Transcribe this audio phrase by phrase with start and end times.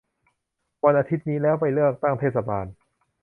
[0.85, 1.55] วันอาทิตย์นี้แล้ว!
[1.59, 2.65] ไปเลือกตั้งเทศบาล